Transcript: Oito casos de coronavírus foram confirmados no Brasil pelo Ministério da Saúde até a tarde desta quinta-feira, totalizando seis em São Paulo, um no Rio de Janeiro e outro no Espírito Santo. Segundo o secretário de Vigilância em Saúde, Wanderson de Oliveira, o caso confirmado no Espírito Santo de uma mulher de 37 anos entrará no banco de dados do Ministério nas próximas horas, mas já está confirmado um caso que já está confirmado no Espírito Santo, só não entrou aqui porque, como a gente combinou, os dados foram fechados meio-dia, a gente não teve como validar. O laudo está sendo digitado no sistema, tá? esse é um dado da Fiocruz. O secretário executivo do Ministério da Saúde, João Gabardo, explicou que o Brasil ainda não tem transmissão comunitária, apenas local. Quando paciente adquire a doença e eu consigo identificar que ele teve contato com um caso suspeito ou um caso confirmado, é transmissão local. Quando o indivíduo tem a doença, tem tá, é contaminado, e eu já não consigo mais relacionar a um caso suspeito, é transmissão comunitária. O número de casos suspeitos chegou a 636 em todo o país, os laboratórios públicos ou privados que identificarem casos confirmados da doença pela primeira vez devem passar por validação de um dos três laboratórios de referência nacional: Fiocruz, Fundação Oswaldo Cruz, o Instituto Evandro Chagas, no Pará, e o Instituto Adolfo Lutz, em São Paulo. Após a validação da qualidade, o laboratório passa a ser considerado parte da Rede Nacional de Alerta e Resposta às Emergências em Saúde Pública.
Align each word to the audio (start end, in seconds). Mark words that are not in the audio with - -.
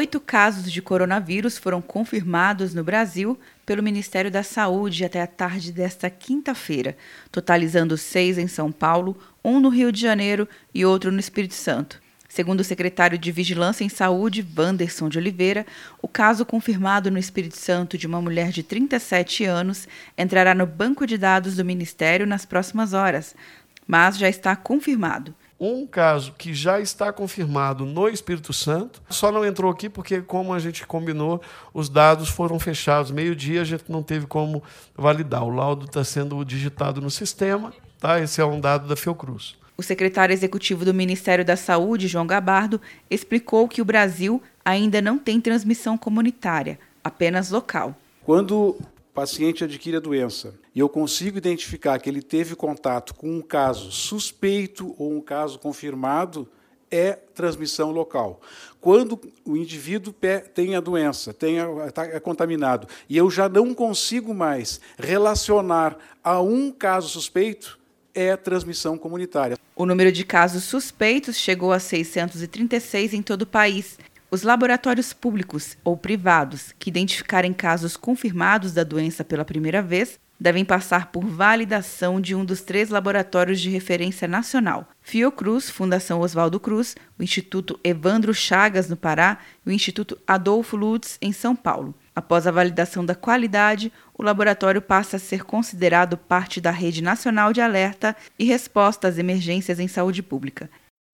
Oito 0.00 0.18
casos 0.18 0.72
de 0.72 0.80
coronavírus 0.80 1.58
foram 1.58 1.82
confirmados 1.82 2.72
no 2.72 2.82
Brasil 2.82 3.38
pelo 3.66 3.82
Ministério 3.82 4.30
da 4.30 4.42
Saúde 4.42 5.04
até 5.04 5.20
a 5.20 5.26
tarde 5.26 5.72
desta 5.72 6.08
quinta-feira, 6.08 6.96
totalizando 7.30 7.98
seis 7.98 8.38
em 8.38 8.48
São 8.48 8.72
Paulo, 8.72 9.14
um 9.44 9.60
no 9.60 9.68
Rio 9.68 9.92
de 9.92 10.00
Janeiro 10.00 10.48
e 10.74 10.86
outro 10.86 11.12
no 11.12 11.20
Espírito 11.20 11.52
Santo. 11.52 12.00
Segundo 12.30 12.60
o 12.60 12.64
secretário 12.64 13.18
de 13.18 13.30
Vigilância 13.30 13.84
em 13.84 13.90
Saúde, 13.90 14.42
Wanderson 14.56 15.10
de 15.10 15.18
Oliveira, 15.18 15.66
o 16.00 16.08
caso 16.08 16.46
confirmado 16.46 17.10
no 17.10 17.18
Espírito 17.18 17.58
Santo 17.58 17.98
de 17.98 18.06
uma 18.06 18.22
mulher 18.22 18.52
de 18.52 18.62
37 18.62 19.44
anos 19.44 19.86
entrará 20.16 20.54
no 20.54 20.64
banco 20.64 21.06
de 21.06 21.18
dados 21.18 21.56
do 21.56 21.64
Ministério 21.64 22.26
nas 22.26 22.46
próximas 22.46 22.94
horas, 22.94 23.36
mas 23.86 24.16
já 24.16 24.30
está 24.30 24.56
confirmado 24.56 25.34
um 25.60 25.86
caso 25.86 26.32
que 26.38 26.54
já 26.54 26.80
está 26.80 27.12
confirmado 27.12 27.84
no 27.84 28.08
Espírito 28.08 28.50
Santo, 28.50 29.02
só 29.10 29.30
não 29.30 29.44
entrou 29.44 29.70
aqui 29.70 29.90
porque, 29.90 30.22
como 30.22 30.54
a 30.54 30.58
gente 30.58 30.86
combinou, 30.86 31.42
os 31.74 31.90
dados 31.90 32.30
foram 32.30 32.58
fechados 32.58 33.10
meio-dia, 33.10 33.60
a 33.60 33.64
gente 33.64 33.84
não 33.88 34.02
teve 34.02 34.26
como 34.26 34.62
validar. 34.96 35.44
O 35.44 35.50
laudo 35.50 35.84
está 35.84 36.02
sendo 36.02 36.42
digitado 36.44 37.02
no 37.02 37.10
sistema, 37.10 37.74
tá? 37.98 38.18
esse 38.18 38.40
é 38.40 38.44
um 38.44 38.58
dado 38.58 38.88
da 38.88 38.96
Fiocruz. 38.96 39.58
O 39.76 39.82
secretário 39.82 40.32
executivo 40.32 40.84
do 40.84 40.94
Ministério 40.94 41.44
da 41.44 41.56
Saúde, 41.56 42.08
João 42.08 42.26
Gabardo, 42.26 42.80
explicou 43.10 43.68
que 43.68 43.82
o 43.82 43.84
Brasil 43.84 44.42
ainda 44.64 45.02
não 45.02 45.18
tem 45.18 45.40
transmissão 45.40 45.96
comunitária, 45.98 46.78
apenas 47.04 47.50
local. 47.50 47.94
Quando 48.24 48.78
paciente 49.14 49.64
adquire 49.64 49.96
a 49.96 50.00
doença 50.00 50.54
e 50.74 50.80
eu 50.80 50.88
consigo 50.88 51.38
identificar 51.38 51.98
que 51.98 52.08
ele 52.08 52.22
teve 52.22 52.54
contato 52.54 53.14
com 53.14 53.28
um 53.28 53.42
caso 53.42 53.90
suspeito 53.90 54.94
ou 54.98 55.12
um 55.12 55.20
caso 55.20 55.58
confirmado, 55.58 56.48
é 56.90 57.12
transmissão 57.12 57.90
local. 57.90 58.40
Quando 58.80 59.20
o 59.44 59.56
indivíduo 59.56 60.14
tem 60.54 60.74
a 60.74 60.80
doença, 60.80 61.32
tem 61.32 61.58
tá, 61.94 62.04
é 62.06 62.18
contaminado, 62.18 62.88
e 63.08 63.16
eu 63.16 63.30
já 63.30 63.48
não 63.48 63.72
consigo 63.74 64.34
mais 64.34 64.80
relacionar 64.98 65.96
a 66.22 66.40
um 66.40 66.72
caso 66.72 67.08
suspeito, 67.08 67.78
é 68.12 68.36
transmissão 68.36 68.98
comunitária. 68.98 69.56
O 69.76 69.86
número 69.86 70.10
de 70.10 70.24
casos 70.24 70.64
suspeitos 70.64 71.36
chegou 71.36 71.72
a 71.72 71.78
636 71.78 73.14
em 73.14 73.22
todo 73.22 73.42
o 73.42 73.46
país, 73.46 73.98
os 74.30 74.42
laboratórios 74.42 75.12
públicos 75.12 75.76
ou 75.82 75.96
privados 75.96 76.72
que 76.78 76.88
identificarem 76.88 77.52
casos 77.52 77.96
confirmados 77.96 78.72
da 78.72 78.84
doença 78.84 79.24
pela 79.24 79.44
primeira 79.44 79.82
vez 79.82 80.20
devem 80.38 80.64
passar 80.64 81.12
por 81.12 81.24
validação 81.24 82.18
de 82.18 82.34
um 82.34 82.44
dos 82.44 82.62
três 82.62 82.88
laboratórios 82.88 83.60
de 83.60 83.68
referência 83.68 84.26
nacional: 84.26 84.88
Fiocruz, 85.02 85.68
Fundação 85.68 86.20
Oswaldo 86.20 86.58
Cruz, 86.58 86.96
o 87.18 87.22
Instituto 87.22 87.78
Evandro 87.84 88.32
Chagas, 88.32 88.88
no 88.88 88.96
Pará, 88.96 89.38
e 89.66 89.70
o 89.70 89.72
Instituto 89.72 90.16
Adolfo 90.26 90.76
Lutz, 90.76 91.18
em 91.20 91.32
São 91.32 91.54
Paulo. 91.54 91.94
Após 92.14 92.46
a 92.46 92.50
validação 92.50 93.04
da 93.04 93.14
qualidade, 93.14 93.92
o 94.16 94.22
laboratório 94.22 94.80
passa 94.80 95.16
a 95.16 95.20
ser 95.20 95.44
considerado 95.44 96.16
parte 96.16 96.60
da 96.60 96.70
Rede 96.70 97.02
Nacional 97.02 97.52
de 97.52 97.60
Alerta 97.60 98.16
e 98.38 98.44
Resposta 98.44 99.08
às 99.08 99.18
Emergências 99.18 99.78
em 99.78 99.88
Saúde 99.88 100.22
Pública. 100.22 100.70